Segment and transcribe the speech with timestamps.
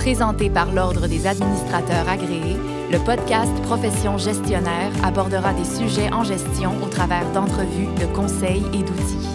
[0.00, 2.56] Présenté par l'Ordre des administrateurs agréés,
[2.90, 8.78] le podcast Profession gestionnaire abordera des sujets en gestion au travers d'entrevues, de conseils et
[8.78, 9.28] d'outils.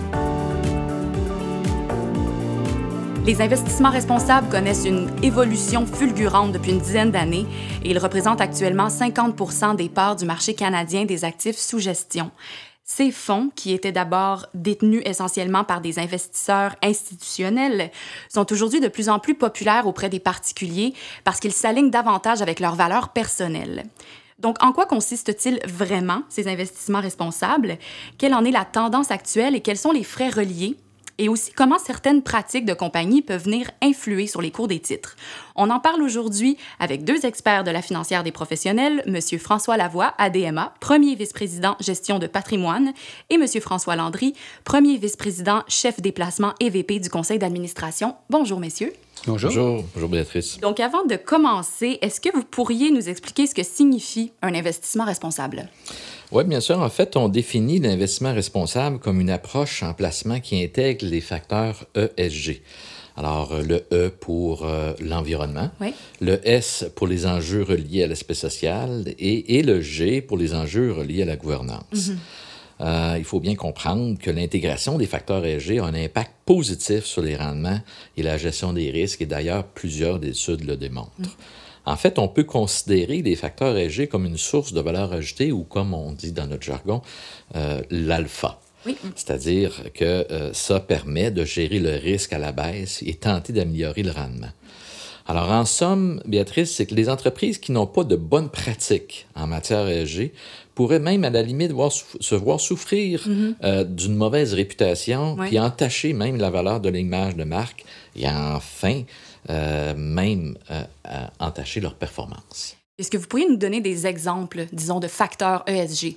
[3.28, 7.46] Les investissements responsables connaissent une évolution fulgurante depuis une dizaine d'années
[7.84, 12.32] et ils représentent actuellement 50% des parts du marché canadien des actifs sous gestion.
[12.88, 17.90] Ces fonds, qui étaient d'abord détenus essentiellement par des investisseurs institutionnels,
[18.30, 20.94] sont aujourd'hui de plus en plus populaires auprès des particuliers
[21.24, 23.86] parce qu'ils s'alignent davantage avec leurs valeurs personnelles.
[24.38, 27.80] Donc, en quoi consistent-ils vraiment ces investissements responsables?
[28.20, 30.78] Quelle en est la tendance actuelle et quels sont les frais reliés?
[31.18, 35.16] Et aussi comment certaines pratiques de compagnie peuvent venir influer sur les cours des titres.
[35.56, 39.40] On en parle aujourd'hui avec deux experts de la financière des professionnels, M.
[39.40, 42.94] François Lavoie, ADMA, premier vice-président gestion de patrimoine,
[43.30, 43.48] et M.
[43.62, 44.34] François Landry,
[44.64, 48.16] premier vice-président chef déplacement EVP du conseil d'administration.
[48.30, 48.94] Bonjour, messieurs.
[49.26, 49.50] Bonjour.
[49.50, 49.86] Bonjour.
[49.94, 50.60] Bonjour, Béatrice.
[50.60, 55.06] Donc, avant de commencer, est-ce que vous pourriez nous expliquer ce que signifie un investissement
[55.06, 55.70] responsable?
[56.32, 56.80] Oui, bien sûr.
[56.80, 61.86] En fait, on définit l'investissement responsable comme une approche en placement qui intègre les facteurs
[61.96, 62.62] ESG.
[63.18, 65.72] Alors, euh, le E pour euh, l'environnement,
[66.22, 70.92] le S pour les enjeux reliés à l'aspect social et, le G pour les enjeux
[70.92, 72.10] reliés à la gouvernance.
[72.10, 72.18] Mhm.
[72.82, 77.22] Euh, il faut bien comprendre que l'intégration des facteurs ESG a un impact positif sur
[77.22, 77.80] les rendements
[78.18, 81.12] et la gestion des risques, et d'ailleurs, plusieurs études le démontrent.
[81.20, 81.28] Mhm.
[81.86, 85.64] En fait, on peut considérer les facteurs ESG comme une source de valeur ajoutée ou,
[85.64, 87.02] comme on dit dans notre jargon,
[87.56, 88.60] euh, l'alpha.
[89.16, 94.04] C'est-à-dire que euh, ça permet de gérer le risque à la baisse et tenter d'améliorer
[94.04, 94.52] le rendement.
[95.28, 99.48] Alors, en somme, Béatrice, c'est que les entreprises qui n'ont pas de bonnes pratiques en
[99.48, 100.32] matière ESG
[100.76, 103.54] pourraient même, à la limite, voir, se voir souffrir mm-hmm.
[103.64, 109.02] euh, d'une mauvaise réputation, puis entacher même la valeur de l'image de marque, et enfin,
[109.50, 110.84] même euh,
[111.40, 112.76] entacher leur performance.
[112.98, 116.16] Est-ce que vous pourriez nous donner des exemples, disons, de facteurs ESG?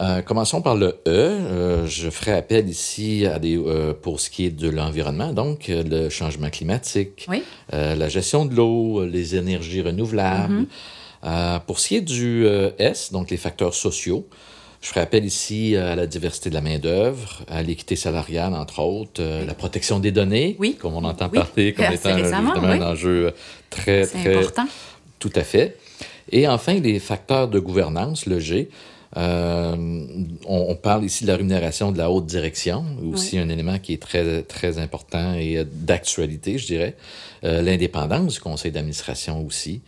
[0.00, 1.84] Euh, commençons par le E.
[1.86, 3.58] je ferai appel ici à des,
[4.00, 7.28] pour ce qui est de l'environnement, donc le changement climatique,
[7.72, 10.66] la gestion de l'eau, les énergies renouvelables.
[11.24, 11.60] Mm-hmm.
[11.66, 12.46] pour ce qui est du
[12.78, 14.28] S, donc les facteurs sociaux,
[14.80, 19.20] je ferai appel ici à la diversité de la main-d'œuvre, à l'équité salariale, entre autres,
[19.20, 23.32] euh, la protection des données, comme on entend parler comme étant un enjeu
[23.70, 24.36] très, très.
[24.36, 24.66] important.
[25.18, 25.76] Tout à fait.
[26.30, 28.68] Et enfin, les facteurs de gouvernance, le G.
[29.16, 29.74] Euh,
[30.46, 34.02] on, parle ici de la rémunération de la haute direction, aussi un élément qui est
[34.02, 36.94] très, très important et d'actualité, je dirais.
[37.42, 39.80] Euh, l'indépendance du conseil d'administration aussi.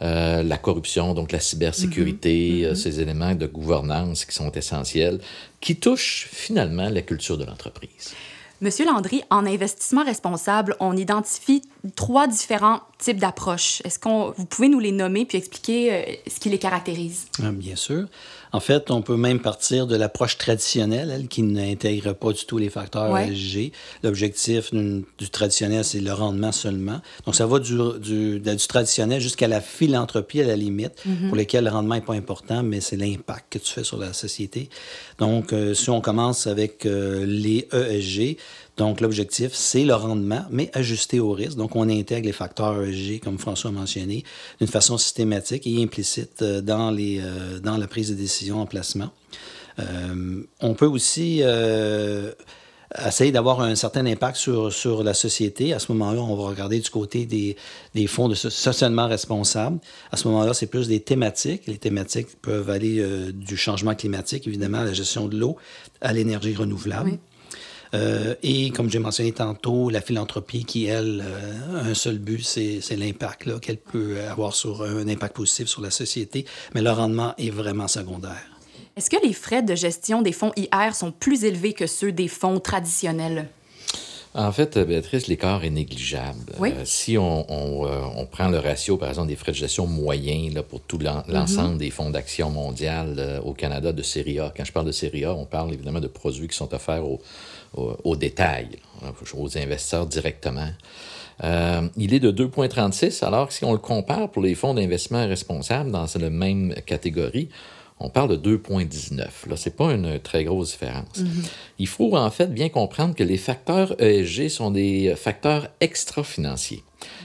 [0.00, 2.66] Euh, la corruption, donc la cybersécurité, mm-hmm.
[2.66, 5.20] euh, ces éléments de gouvernance qui sont essentiels,
[5.60, 8.14] qui touchent finalement la culture de l'entreprise.
[8.60, 11.62] Monsieur Landry, en investissement responsable, on identifie
[11.96, 13.80] trois différents types d'approches.
[13.84, 17.26] Est-ce qu'on vous pouvez nous les nommer puis expliquer euh, ce qui les caractérise?
[17.38, 18.06] Bien sûr.
[18.52, 22.58] En fait, on peut même partir de l'approche traditionnelle, elle, qui n'intègre pas du tout
[22.58, 23.72] les facteurs ESG.
[24.02, 27.00] L'objectif du traditionnel, c'est le rendement seulement.
[27.26, 31.28] Donc, ça va du, du, du traditionnel jusqu'à la philanthropie, à la limite, mm-hmm.
[31.28, 34.12] pour lesquels le rendement n'est pas important, mais c'est l'impact que tu fais sur la
[34.12, 34.68] société.
[35.18, 38.36] Donc, euh, si on commence avec euh, les ESG,
[38.78, 41.56] donc, l'objectif, c'est le rendement, mais ajusté au risque.
[41.56, 44.22] Donc, on intègre les facteurs ESG, comme François a mentionné,
[44.60, 48.66] d'une façon systématique et implicite euh, dans, les, euh, dans la prise de décision en
[48.66, 49.10] placement.
[49.80, 51.42] Euh, on peut aussi
[53.04, 55.72] essayer d'avoir un certain impact sur, sur la société.
[55.72, 57.56] À ce moment-là, on va regarder du côté des,
[57.94, 59.78] des fonds de socialement responsables.
[60.12, 61.66] À ce moment-là, c'est plus des thématiques.
[61.66, 65.56] Les thématiques peuvent aller du changement climatique, évidemment, à la gestion de l'eau,
[66.00, 67.18] à l'énergie renouvelable.
[67.94, 72.42] Euh, et comme j'ai mentionné tantôt, la philanthropie qui, elle, euh, a un seul but,
[72.42, 76.44] c'est l'impact qu'elle peut avoir sur un impact positif sur la société,
[76.74, 78.44] mais le rendement est vraiment secondaire.
[78.96, 82.28] Est-ce que les frais de gestion des fonds IR sont plus élevés que ceux des
[82.28, 83.48] fonds traditionnels?
[84.38, 86.52] En fait, Béatrice, l'écart est négligeable.
[86.60, 90.62] Euh, si on, on, prend le ratio, par exemple, des frais de gestion moyens là,
[90.62, 91.24] pour tout mm-hmm.
[91.28, 95.24] l'ensemble des fonds d'action mondiale au Canada de série A, quand je parle de série
[95.24, 97.20] A, on parle évidemment de produits qui sont offerts aux,
[97.74, 98.68] au, détail,
[99.34, 100.70] aux investisseurs directement.
[101.44, 105.26] Euh, il est de 2,36, alors que si on le compare pour les fonds d'investissement
[105.26, 107.48] responsables dans la même catégorie,
[108.00, 109.48] on parle de 2,19.
[109.48, 111.18] Là, ce n'est pas une très grosse différence.
[111.18, 111.50] Mm-hmm.
[111.78, 116.84] Il faut en fait bien comprendre que les facteurs ESG sont des facteurs extra-financiers.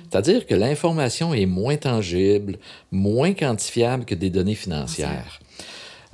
[0.09, 2.57] C'est-à-dire que l'information est moins tangible,
[2.91, 5.39] moins quantifiable que des données financières.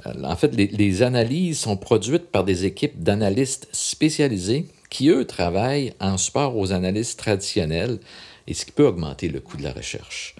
[0.06, 5.94] Euh, en fait, les, analyses sont produites par des équipes d'analystes spécialisés qui, eux, travaillent
[6.00, 8.00] en support aux analystes traditionnels
[8.48, 10.36] et ce qui peut augmenter le coût de la recherche.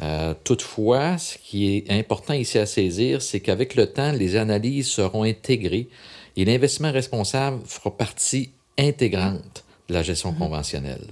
[0.00, 4.88] Euh, toutefois, ce qui est important ici à saisir, c'est qu'avec le temps, les analyses
[4.88, 5.88] seront intégrées
[6.36, 10.38] et l'investissement responsable fera partie intégrante de la gestion mm-hmm.
[10.38, 11.06] conventionnelle.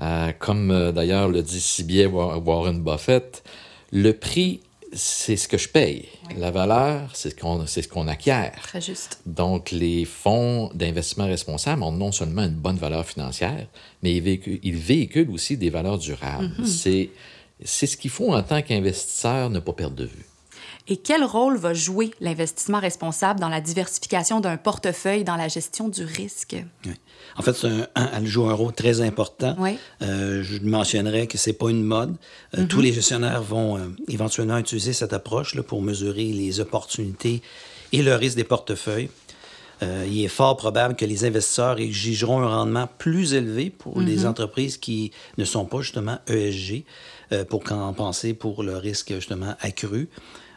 [0.00, 3.42] Euh, comme euh, d'ailleurs le dit si bien Warren Buffett,
[3.90, 4.60] le prix,
[4.92, 6.06] c'est ce que je paye.
[6.36, 8.54] La valeur, c'est ce qu'on ce qu'on acquiert.
[8.62, 9.20] Très juste.
[9.26, 13.66] Donc, les fonds d'investissement responsable ont non seulement une bonne valeur financière,
[14.02, 16.52] mais ils véhiculent, ils véhiculent aussi des valeurs durables.
[16.58, 16.66] Mm-hmm.
[16.66, 17.10] C'est
[17.64, 20.26] c'est ce qu'il faut en tant qu'investisseur ne pas perdre de vue.
[20.90, 25.88] Et quel rôle va jouer l'investissement responsable dans la diversification d'un portefeuille dans la gestion
[25.88, 26.56] du risque?
[27.36, 29.54] En fait, elle joue un rôle très important.
[30.00, 32.16] Euh, je mentionnerais que ce n'est pas une mode.
[32.56, 32.84] Euh, tous mhm.
[32.84, 37.42] les gestionnaires vont euh, éventuellement utiliser cette approche là, pour mesurer les opportunités
[37.92, 39.10] et le risque des portefeuilles.
[39.80, 44.26] Il est fort probable que les investisseurs exigeront un rendement plus élevé pour les mhm.
[44.26, 46.84] entreprises qui ne sont pas justement ESG.
[47.30, 50.08] Euh, pour compenser pour le risque justement accru.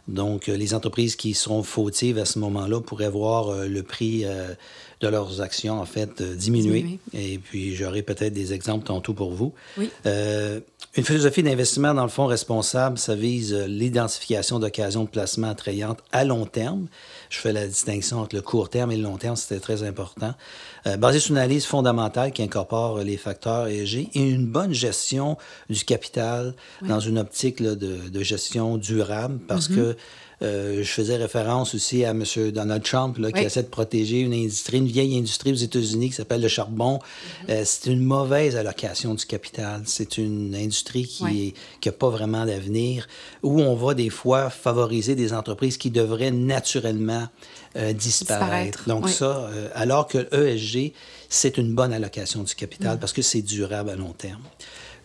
[0.08, 4.24] Donc, euh, les entreprises qui seront fautives à ce moment-là pourraient voir euh, le prix
[5.02, 7.00] de leurs actions, en fait, diminuer.
[7.14, 9.54] Et puis, j'aurai peut-être des exemples tantôt pour vous.
[9.78, 9.90] Oui.
[10.06, 16.24] une philosophie d'investissement dans le fonds responsable, ça vise l'identification d'occasions de placement attrayantes à
[16.26, 16.88] long terme
[17.32, 20.34] je fais la distinction entre le court terme et le long terme, c'était très important.
[20.86, 25.38] Euh, basé sur une analyse fondamentale qui incorpore les facteurs ESG et une bonne gestion
[25.70, 29.76] du capital dans une optique de, gestion durable parce mm-hmm.
[29.76, 29.98] que
[30.42, 32.24] euh, je faisais référence aussi à M.
[32.52, 36.16] Donald Trump, là, qui essaie de protéger une industrie, une vieille industrie aux États-Unis qui
[36.16, 36.98] s'appelle le charbon.
[36.98, 37.52] Mm-hmm.
[37.52, 39.84] Euh, c'est une mauvaise allocation du capital.
[39.86, 41.54] C'est une industrie qui
[41.86, 43.08] n'a pas vraiment d'avenir,
[43.44, 47.28] où on va des fois favoriser des entreprises qui devraient naturellement
[47.76, 48.88] euh, disparaître.
[48.88, 50.94] Donc ça, alors que l'ESG,
[51.30, 53.00] c'est une bonne allocation du capital mm.
[53.00, 54.42] parce que c'est durable à long terme.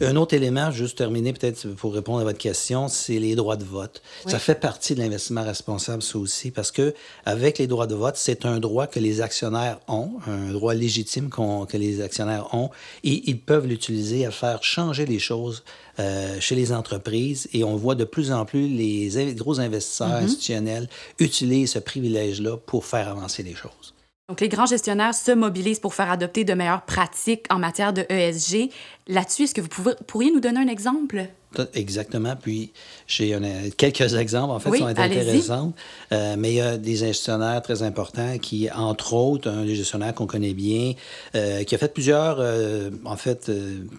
[0.01, 3.65] Un autre élément, juste terminer peut-être pour répondre à votre question, c'est les droits de
[3.65, 4.03] vote.
[4.27, 6.95] Ça fait partie de l'investissement responsable, ça aussi, parce que
[7.25, 11.31] avec les droits de vote, c'est un droit que les actionnaires ont, un droit légitime
[11.31, 12.71] que les actionnaires ont,
[13.05, 15.65] et ils peuvent l'utiliser à faire changer les choses
[15.99, 17.49] euh, chez les entreprises.
[17.55, 20.25] Et on voit de plus en plus les gros investisseurs mm-hmm.
[20.25, 20.89] institutionnels
[21.19, 23.96] utiliser ce privilège-là pour faire avancer les choses.
[24.29, 28.05] Donc, les grands gestionnaires se mobilisent pour faire adopter de meilleures pratiques en matière de
[28.09, 28.71] ESG.
[29.07, 31.29] Là-dessus, est-ce que vous pourriez nous donner un exemple?
[31.75, 32.35] Exactement.
[32.35, 32.73] Puis,
[33.07, 33.39] j'ai
[33.77, 35.73] quelques exemples, en fait, qui sont intéressants.
[36.11, 40.13] Euh, mais il y a des gestionnaires très importants qui, entre autres, un des gestionnaires
[40.13, 40.95] qu'on connaît bien,
[41.37, 43.49] euh, qui a fait plusieurs, euh, en fait,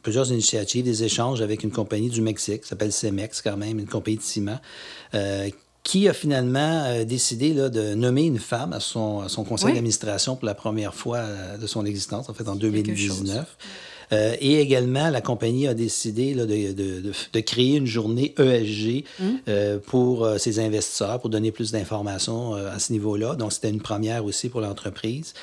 [0.03, 3.87] plusieurs initiatives, des échanges avec une compagnie du Mexique, qui s'appelle Cemex, quand même, une
[3.87, 4.59] compagnie de ciment,
[5.87, 10.35] qui a finalement euh, décidé là, de nommer une femme à son, son conseil d'administration
[10.35, 13.45] pour la première fois euh, de son existence, en fait en 2019.
[14.11, 19.05] Euh, et également, la compagnie a décidé là, de, de, de, créer une journée ESG
[19.21, 19.79] hum.
[19.85, 23.35] pour ses investisseurs, pour donner plus d'informations à ce niveau-là.
[23.35, 25.33] Donc, c'était une première aussi pour l'entreprise.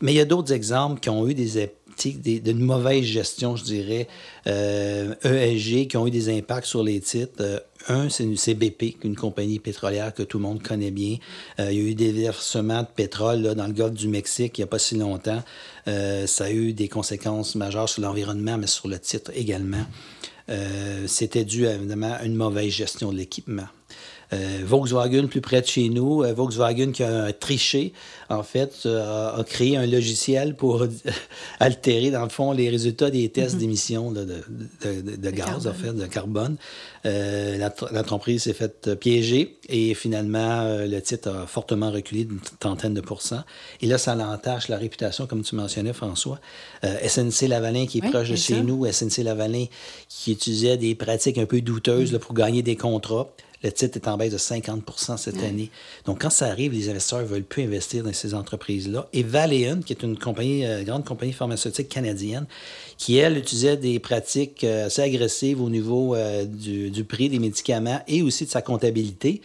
[0.00, 1.58] Mais il y a d'autres exemples qui ont eu des
[1.98, 4.08] d'une mauvaise gestion, je dirais,
[4.46, 7.62] ESG, e qui ont eu des impacts sur les titres.
[7.88, 11.16] Un, c'est une CBP, une compagnie pétrolière que tout le monde connaît bien.
[11.58, 14.60] Euh, il y a eu des versements de pétrole dans le golfe du Mexique il
[14.60, 15.42] n'y a pas si longtemps.
[15.88, 19.84] Euh, ça a eu des conséquences majeures sur l'environnement, mais sur le titre également.
[20.50, 23.66] Euh, c'était dû évidemment à une mauvaise gestion de l'équipement.
[24.32, 27.92] Euh, Volkswagen, plus près de chez nous, euh, Volkswagen qui a triché,
[28.28, 30.86] en fait, euh, a, créé un logiciel pour
[31.60, 33.60] altérer, dans le fond, les résultats des tests mhm.
[33.60, 34.26] d'émissions de,
[34.84, 36.56] de, gaz, en fait, de carbone.
[37.04, 43.42] L'entreprise s'est faite piéger et finalement, le titre a fortement reculé d'une trentaine de pourcents.
[43.80, 46.38] Et là, ça l'entache la réputation, comme tu mentionnais, François.
[46.82, 49.64] SNC Lavalin, qui est proche de chez nous, SNC Lavalin,
[50.08, 53.30] qui utilisait des pratiques un peu douteuses pour gagner des contrats.
[53.62, 55.70] Le titre est en baisse de 50% cette année.
[56.06, 59.08] Donc, quand ça arrive, les investisseurs ne veulent plus investir dans ces entreprises-là.
[59.12, 62.46] Et Valeant, qui est une compagnie, euh, grande compagnie pharmaceutique canadienne,
[62.96, 68.00] qui, elle, utilisait des pratiques euh, assez agressives au niveau euh, du, prix des médicaments
[68.08, 69.42] et aussi de sa comptabilité.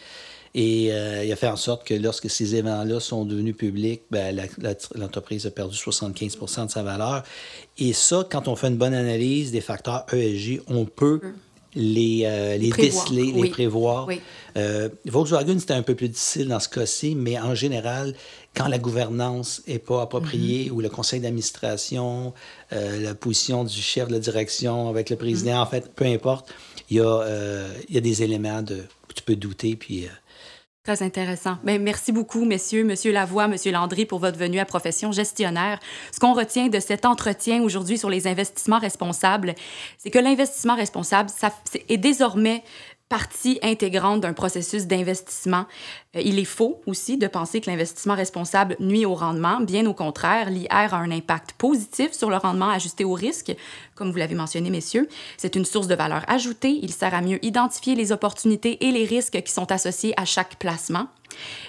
[0.57, 4.47] Et il a fait en sorte que lorsque ces événements-là sont devenus publics, ben,
[4.95, 7.23] l'entreprise a perdu 75% de sa valeur.
[7.77, 11.33] Et ça, quand on fait une bonne analyse des facteurs ESG, on peut hum
[11.75, 14.07] les, euh, les, déceler, les prévoir.
[14.57, 18.15] Euh, Volkswagen, c'était un peu plus difficile dans ce cas-ci, mais en général,
[18.55, 20.75] quand la gouvernance n'est pas appropriée mhm.
[20.75, 22.33] ou le conseil d'administration,
[22.71, 25.61] euh, la position du chef de la direction avec le président, mhm.
[25.61, 26.53] en fait, peu importe,
[26.89, 27.25] il y, a,
[27.89, 30.07] il y a des éléments de, tu peux douter, puis
[30.85, 31.57] Très intéressant.
[31.63, 35.79] Bien, merci beaucoup, messieurs, monsieur Lavoie, monsieur Landry, pour votre venue à Profession Gestionnaire.
[36.11, 39.55] Ce qu'on retient de cet entretien aujourd'hui sur les investissements responsables,
[39.97, 41.51] c'est que l'investissement responsable ça,
[41.89, 42.63] est désormais
[43.09, 45.65] partie intégrante d'un processus d'investissement.
[46.15, 49.59] Euh, il est faux aussi de penser que l'investissement responsable nuit au rendement.
[49.59, 53.55] Bien au contraire, l'IR a un impact positif sur le rendement ajusté au risque,
[53.93, 55.07] comme vous l'avez mentionné, messieurs.
[55.37, 56.79] C'est une source de valeur ajoutée.
[56.81, 60.57] Il sert à mieux identifier les opportunités et les risques qui sont associés à chaque
[60.57, 61.07] placement.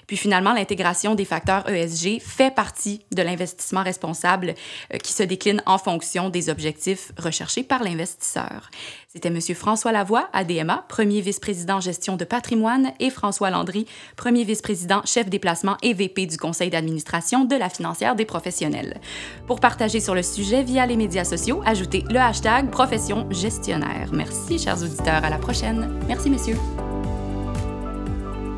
[0.07, 4.55] Puis finalement, l'intégration des facteurs ESG fait partie de l'investissement responsable
[4.93, 8.71] euh, qui se décline en fonction des objectifs recherchés par l'investisseur.
[9.09, 9.41] C'était M.
[9.55, 15.79] François Lavoie, ADMA, premier vice-président gestion de patrimoine, et François Landry, premier vice-président chef déplacement
[15.83, 19.01] et VP du conseil d'administration de la financière des professionnels.
[19.47, 24.11] Pour partager sur le sujet via les médias sociaux, ajoutez le hashtag profession gestionnaire.
[24.13, 25.25] Merci, chers auditeurs.
[25.25, 25.99] À la prochaine.
[26.07, 26.59] Merci, messieurs.